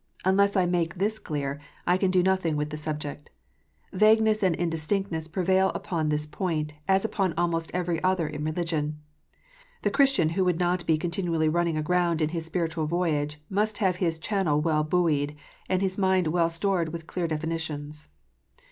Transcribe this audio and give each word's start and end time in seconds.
Unless 0.25 0.55
I 0.55 0.65
make 0.65 0.95
this 0.95 1.19
clear, 1.19 1.59
I 1.85 1.95
can 1.95 2.09
do 2.09 2.23
nothing 2.23 2.55
with 2.57 2.71
the 2.71 2.75
subject. 2.75 3.29
Vagueness 3.93 4.41
and 4.41 4.55
indistinctness 4.55 5.27
prevail 5.27 5.69
upon 5.75 6.09
this 6.09 6.25
point, 6.25 6.73
as 6.87 7.05
upon 7.05 7.35
almost 7.37 7.69
every 7.71 8.01
other 8.03 8.27
in 8.27 8.43
religion. 8.43 8.97
The 9.83 9.91
Christian 9.91 10.29
who 10.29 10.43
would 10.43 10.57
not 10.57 10.87
be 10.87 10.97
continually 10.97 11.49
running 11.49 11.77
aground 11.77 12.19
in 12.19 12.29
his 12.29 12.47
spiritual 12.47 12.87
voyage, 12.87 13.39
must 13.47 13.77
have 13.77 13.97
his 13.97 14.17
channel 14.17 14.59
well 14.59 14.83
buoyed, 14.83 15.35
and 15.69 15.83
his 15.83 15.99
mind 15.99 16.25
well 16.29 16.49
stored 16.49 16.89
with 16.91 17.05
clear 17.05 17.27
definitions. 17.27 18.07